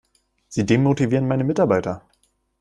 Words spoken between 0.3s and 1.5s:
Sie demotivieren meine